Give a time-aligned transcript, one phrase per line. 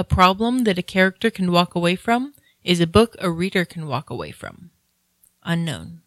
[0.00, 2.32] A problem that a character can walk away from
[2.64, 4.70] is a book a reader can walk away from.
[5.42, 6.00] Unknown.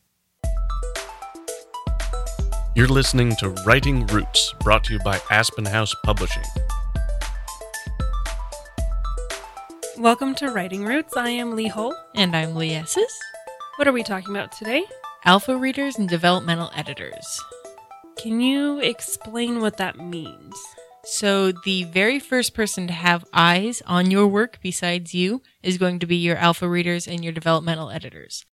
[2.76, 6.42] You're listening to Writing Roots, brought to you by Aspen House Publishing.
[9.99, 11.15] Welcome to Writing Roots.
[11.15, 11.96] I am Leigh Hull.
[12.15, 13.15] And I'm Ley Esses.
[13.75, 14.85] What are we talking about today?
[15.23, 17.39] Alpha readers and developmental editors.
[18.17, 20.55] Can you explain what that means?
[21.05, 25.99] So, the very first person to have eyes on your work besides you is going
[25.99, 28.45] to be your alpha readers and your developmental editors.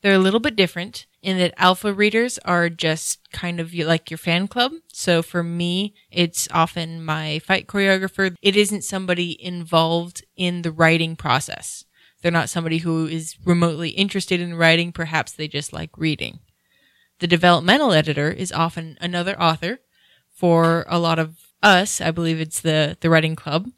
[0.00, 4.16] They're a little bit different in that alpha readers are just kind of like your
[4.16, 4.72] fan club.
[4.90, 8.34] So for me, it's often my fight choreographer.
[8.40, 11.84] It isn't somebody involved in the writing process.
[12.22, 14.92] They're not somebody who is remotely interested in writing.
[14.92, 16.38] Perhaps they just like reading.
[17.18, 19.80] The developmental editor is often another author.
[20.30, 23.68] For a lot of us, I believe it's the, the writing club,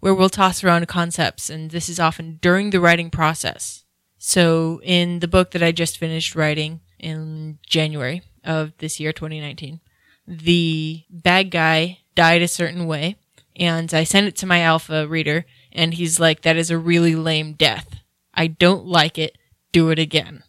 [0.00, 3.84] where we'll toss around concepts, and this is often during the writing process.
[4.18, 9.80] So in the book that I just finished writing in January of this year, 2019,
[10.26, 13.16] the bad guy died a certain way,
[13.56, 17.14] and I sent it to my alpha reader, and he's like, that is a really
[17.14, 18.00] lame death.
[18.32, 19.36] I don't like it.
[19.72, 20.42] Do it again.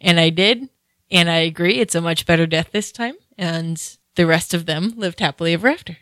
[0.00, 0.68] And I did,
[1.10, 3.82] and I agree, it's a much better death this time, and
[4.14, 5.96] the rest of them lived happily ever after.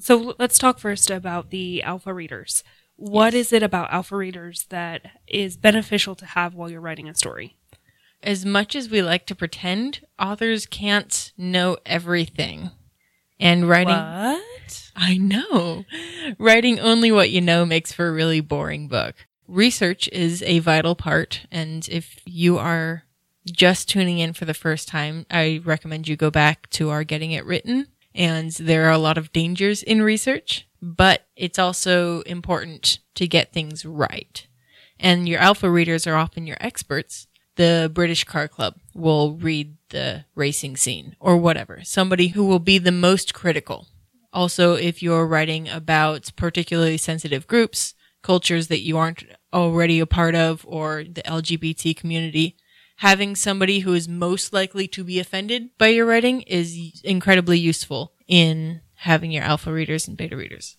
[0.00, 2.64] So let's talk first about the alpha readers.
[2.96, 3.46] What yes.
[3.46, 7.56] is it about alpha readers that is beneficial to have while you're writing a story?
[8.22, 12.70] As much as we like to pretend, authors can't know everything.
[13.38, 13.94] And writing.
[13.94, 14.90] What?
[14.96, 15.84] I know.
[16.38, 19.26] Writing only what you know makes for a really boring book.
[19.48, 21.46] Research is a vital part.
[21.50, 23.04] And if you are
[23.50, 27.32] just tuning in for the first time, I recommend you go back to our Getting
[27.32, 27.86] It Written.
[28.14, 33.52] And there are a lot of dangers in research, but it's also important to get
[33.52, 34.46] things right.
[34.98, 37.26] And your alpha readers are often your experts.
[37.56, 41.80] The British Car Club will read the racing scene or whatever.
[41.84, 43.88] Somebody who will be the most critical.
[44.32, 50.34] Also, if you're writing about particularly sensitive groups, cultures that you aren't already a part
[50.34, 52.56] of, or the LGBT community,
[53.00, 58.12] having somebody who is most likely to be offended by your writing is incredibly useful
[58.28, 60.76] in having your alpha readers and beta readers.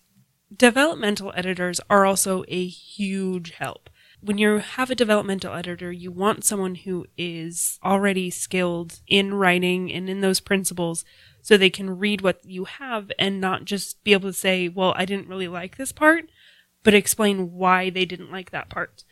[0.56, 3.90] Developmental editors are also a huge help.
[4.20, 9.92] When you have a developmental editor, you want someone who is already skilled in writing
[9.92, 11.04] and in those principles
[11.40, 14.94] so they can read what you have and not just be able to say, well,
[14.96, 16.26] I didn't really like this part,
[16.84, 19.02] but explain why they didn't like that part.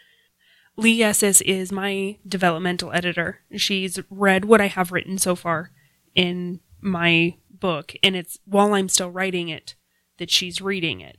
[0.77, 3.41] Ley Esses is my developmental editor.
[3.57, 5.71] She's read what I have written so far
[6.15, 9.75] in my book, and it's while I'm still writing it
[10.19, 11.19] that she's reading it.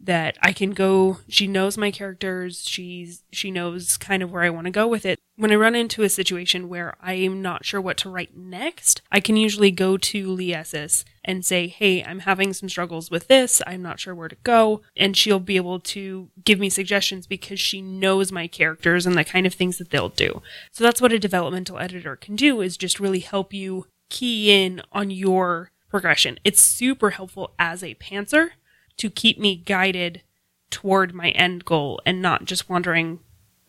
[0.00, 4.50] That I can go, she knows my characters, she's, she knows kind of where I
[4.50, 5.18] want to go with it.
[5.36, 9.20] When I run into a situation where I'm not sure what to write next, I
[9.20, 13.62] can usually go to Ley Esses and say, Hey, I'm having some struggles with this.
[13.66, 14.82] I'm not sure where to go.
[14.96, 19.24] And she'll be able to give me suggestions because she knows my characters and the
[19.24, 20.42] kind of things that they'll do.
[20.70, 24.82] So that's what a developmental editor can do is just really help you key in
[24.92, 26.38] on your progression.
[26.44, 28.50] It's super helpful as a pantser
[28.96, 30.22] to keep me guided
[30.70, 33.20] toward my end goal and not just wandering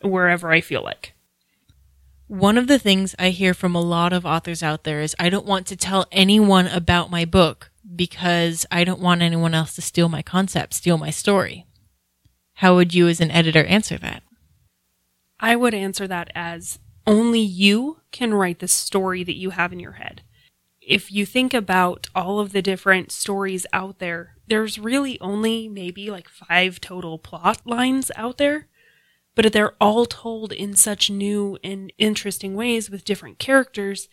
[0.02, 1.14] wherever I feel like.
[2.28, 5.28] One of the things I hear from a lot of authors out there is I
[5.28, 9.82] don't want to tell anyone about my book because I don't want anyone else to
[9.82, 11.66] steal my concept, steal my story.
[12.54, 14.24] How would you, as an editor, answer that?
[15.38, 19.78] I would answer that as only you can write the story that you have in
[19.78, 20.22] your head.
[20.80, 26.10] If you think about all of the different stories out there, there's really only maybe
[26.10, 28.66] like five total plot lines out there
[29.36, 34.08] but they're all told in such new and interesting ways with different characters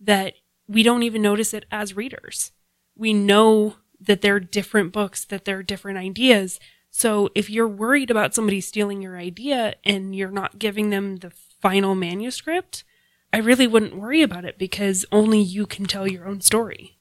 [0.00, 0.34] that
[0.66, 2.50] we don't even notice it as readers.
[2.96, 6.58] We know that they're different books, that they're different ideas.
[6.90, 11.30] So if you're worried about somebody stealing your idea and you're not giving them the
[11.60, 12.84] final manuscript,
[13.32, 16.98] I really wouldn't worry about it because only you can tell your own story.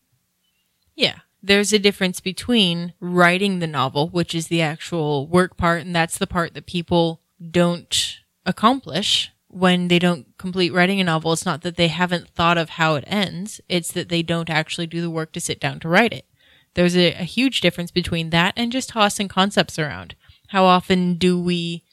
[0.96, 1.20] Yeah.
[1.46, 6.18] There's a difference between writing the novel, which is the actual work part, and that's
[6.18, 7.20] the part that people
[7.52, 11.34] don't accomplish when they don't complete writing a novel.
[11.34, 13.62] It's not that they haven't thought of how it ends.
[13.70, 16.26] It's that they don't actually do the work to sit down to write it.
[16.74, 20.16] There's a, a huge difference between that and just tossing concepts around.
[20.48, 21.84] How often do we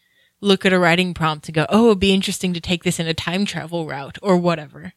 [0.40, 3.06] look at a writing prompt and go, Oh, it'd be interesting to take this in
[3.06, 4.94] a time travel route or whatever.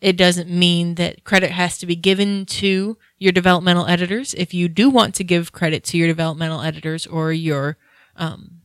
[0.00, 4.34] It doesn't mean that credit has to be given to your developmental editors.
[4.34, 7.78] If you do want to give credit to your developmental editors or your
[8.16, 8.60] um,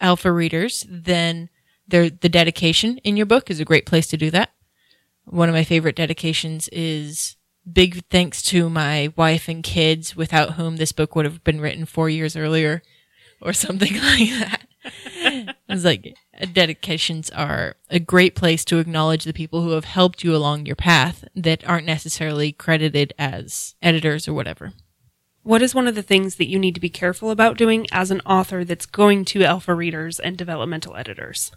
[0.00, 1.48] alpha readers, then
[1.88, 4.50] the dedication in your book is a great place to do that.
[5.24, 7.36] One of my favorite dedications is
[7.70, 11.84] big thanks to my wife and kids, without whom this book would have been written
[11.84, 12.82] four years earlier,
[13.40, 14.66] or something like that.
[15.68, 16.16] it's like
[16.52, 20.76] dedications are a great place to acknowledge the people who have helped you along your
[20.76, 24.72] path that aren't necessarily credited as editors or whatever.
[25.42, 28.10] What is one of the things that you need to be careful about doing as
[28.10, 31.50] an author that's going to alpha readers and developmental editors?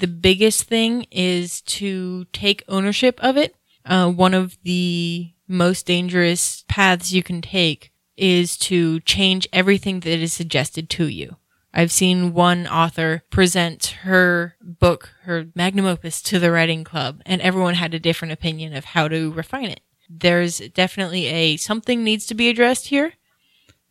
[0.00, 3.54] The biggest thing is to take ownership of it.
[3.84, 10.18] Uh, one of the most dangerous paths you can take is to change everything that
[10.18, 11.36] is suggested to you.
[11.72, 17.40] I've seen one author present her book, her magnum opus to the writing club, and
[17.42, 19.80] everyone had a different opinion of how to refine it.
[20.08, 23.14] There's definitely a something needs to be addressed here,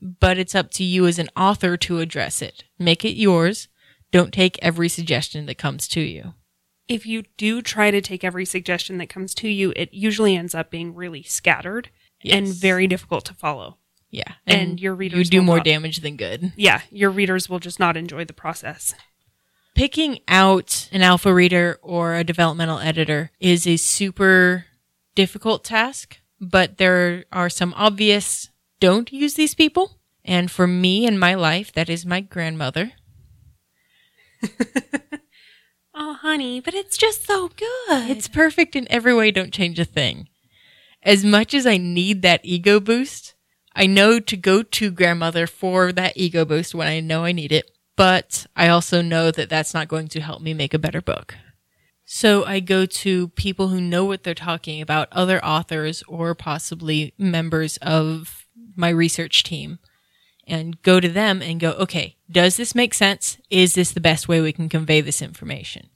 [0.01, 2.63] but it's up to you as an author to address it.
[2.80, 3.68] Make it yours.
[4.12, 6.33] Don't take every suggestion that comes to you.
[6.88, 10.54] If you do try to take every suggestion that comes to you, it usually ends
[10.54, 11.89] up being really scattered
[12.24, 13.77] and very difficult to follow.
[14.12, 14.33] Yeah.
[14.45, 16.51] And your readers You do more not- damage than good.
[16.56, 18.94] Yeah, your readers will just not enjoy the process.
[19.75, 24.66] picking out an alpha reader or a developmental editor is a super
[25.15, 28.50] difficult task, but there are some obvious
[28.80, 30.00] don't use these people.
[30.25, 32.94] And for me in my life, that is my grandmother.
[35.95, 38.10] Oh, honey, but it's just so good.
[38.10, 40.27] It's perfect in every way, don't change a thing.
[41.04, 43.36] As much as I need that ego boost,
[43.75, 47.51] I know to go to grandmother for that ego boost when I know I need
[47.51, 51.01] it, but I also know that that's not going to help me make a better
[51.01, 51.36] book.
[52.06, 57.14] So I go to people who know what they're talking about, other authors or possibly
[57.18, 58.46] members of
[58.76, 59.80] my research team,
[60.46, 63.38] and go to them and go, okay, does this make sense?
[63.50, 65.90] Is this the best way we can convey this information?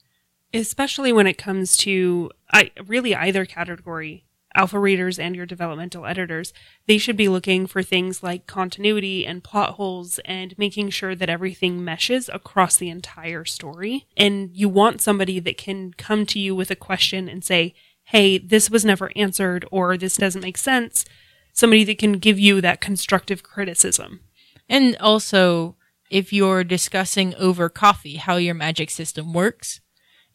[0.53, 4.25] especially when it comes to I, really either category
[4.57, 6.51] alpha readers and your developmental editors
[6.87, 11.29] they should be looking for things like continuity and plot holes and making sure that
[11.29, 14.07] everything meshes across the entire story.
[14.17, 17.75] And you want somebody that can come to you with a question and say
[18.05, 21.05] hey this was never answered or this doesn't make sense.
[21.53, 24.21] Somebody that can give you that constructive criticism.
[24.69, 25.75] And also,
[26.09, 29.81] if you're discussing over coffee how your magic system works,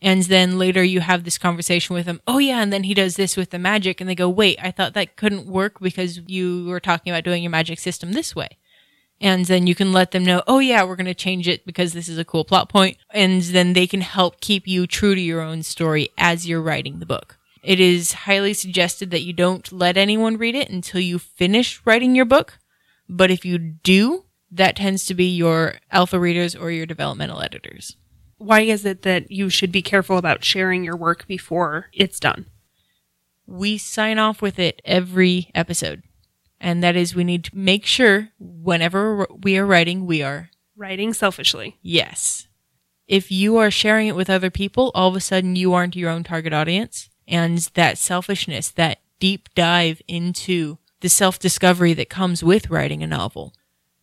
[0.03, 3.15] and then later you have this conversation with them, oh yeah, and then he does
[3.15, 6.67] this with the magic, and they go, wait, I thought that couldn't work because you
[6.67, 8.59] were talking about doing your magic system this way.
[9.21, 11.93] And then you can let them know, oh yeah, we're going to change it because
[11.93, 12.97] this is a cool plot point.
[13.11, 16.99] And then they can help keep you true to your own story as you're writing
[16.99, 17.39] the book.
[17.63, 22.17] It is highly suggested that you don't let anyone read it until you finish writing
[22.17, 22.59] your book.
[23.09, 27.97] But if you do, that tends to be your alpha readers or your developmental editors.
[28.43, 32.47] Why is it that you should be careful about sharing your work before it's done
[33.47, 36.03] We sign off with it every episode.
[36.61, 41.13] And that is we need to make sure whenever we are writing, we are writing
[41.13, 42.47] selfishly yes.
[43.09, 46.09] If you are sharing it with other people, all of a sudden you aren't your
[46.11, 47.11] own target audience.
[47.27, 53.07] And that selfishness, that deep dive into the self discovery that comes with writing a
[53.07, 53.53] novel,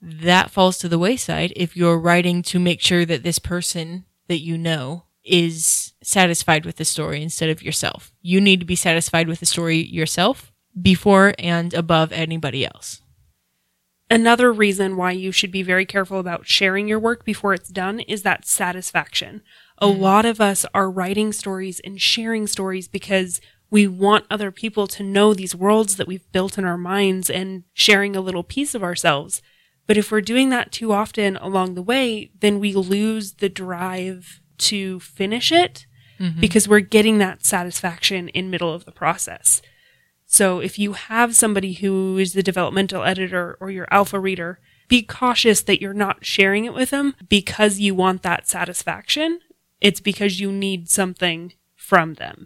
[0.02, 4.40] that falls to the wayside if you're writing to make sure that this person that
[4.40, 8.14] you know is satisfied with the story instead of yourself.
[8.22, 13.02] You need to be satisfied with the story yourself before and above anybody else.
[14.10, 18.00] Another reason why you should be very careful about sharing your work before it's done
[18.00, 19.42] is that satisfaction.
[19.78, 20.02] A mm-hmm.
[20.02, 25.04] lot of us are writing stories and sharing stories because we want other people to
[25.04, 28.84] know these worlds that we've built in our minds and sharing a little piece of
[28.84, 29.44] ourselves.
[29.90, 34.40] But if we're doing that too often along the way, then we lose the drive
[34.60, 35.88] to finish it
[36.20, 36.40] mm-hmm.
[36.40, 39.64] because we're getting that satisfaction in middle of the process.
[40.28, 45.02] So if you have somebody who is the developmental editor or your alpha reader, be
[45.02, 49.40] cautious that you're not sharing it with them because you want that satisfaction.
[49.82, 52.46] It's because you need something from them.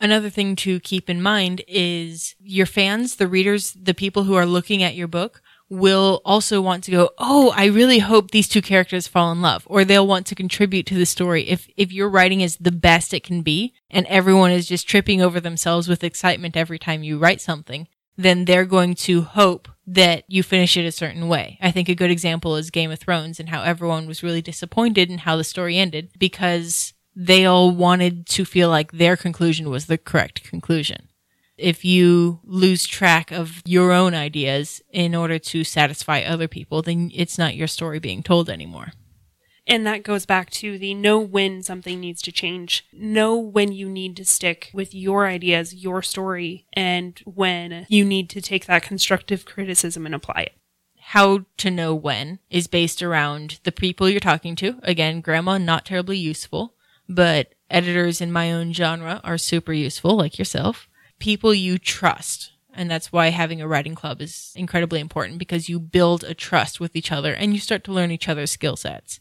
[0.00, 4.46] Another thing to keep in mind is your fans, the readers, the people who are
[4.46, 5.42] looking at your book
[5.74, 9.64] will also want to go, "Oh, I really hope these two characters fall in love."
[9.66, 11.48] Or they'll want to contribute to the story.
[11.48, 15.20] If if your writing is the best it can be and everyone is just tripping
[15.20, 20.24] over themselves with excitement every time you write something, then they're going to hope that
[20.28, 21.58] you finish it a certain way.
[21.60, 25.10] I think a good example is Game of Thrones and how everyone was really disappointed
[25.10, 29.86] in how the story ended because they all wanted to feel like their conclusion was
[29.86, 31.08] the correct conclusion.
[31.56, 37.10] If you lose track of your own ideas in order to satisfy other people, then
[37.14, 38.92] it's not your story being told anymore.
[39.66, 42.86] And that goes back to the know when something needs to change.
[42.92, 48.28] Know when you need to stick with your ideas, your story, and when you need
[48.30, 50.52] to take that constructive criticism and apply it.
[50.98, 54.80] How to know when is based around the people you're talking to.
[54.82, 56.74] Again, grandma, not terribly useful,
[57.08, 60.88] but editors in my own genre are super useful, like yourself.
[61.24, 62.52] People you trust.
[62.74, 66.80] And that's why having a writing club is incredibly important because you build a trust
[66.80, 69.20] with each other and you start to learn each other's skill sets.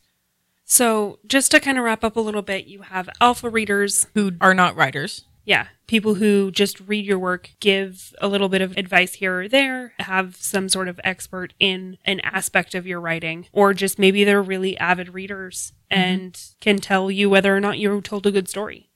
[0.66, 4.08] So, just to kind of wrap up a little bit, you have alpha readers.
[4.16, 5.24] Who are not writers.
[5.46, 9.48] Yeah, people who just read your work, give a little bit of advice here or
[9.48, 14.26] there, have some sort of expert in an aspect of your writing, or just maybe
[14.26, 16.02] they're really avid readers mm-hmm.
[16.02, 18.90] and can tell you whether or not you told a good story.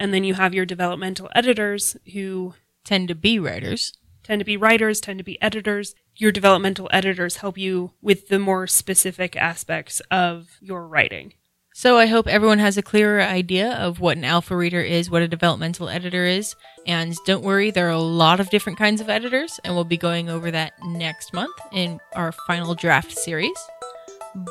[0.00, 3.92] And then you have your developmental editors who Tend to be writers.
[4.22, 5.94] tend to be writers, tend to be editors.
[6.16, 11.34] Your developmental editors help you with the more specific aspects of your writing.
[11.74, 15.20] So I hope everyone has a clearer idea of what an alpha reader is, what
[15.20, 16.56] a developmental editor is.
[16.86, 19.98] And don't worry, there are a lot of different kinds of editors, and we'll be
[19.98, 23.58] going over that next month in our final draft series.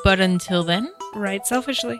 [0.04, 2.00] But until then, Write selfishly.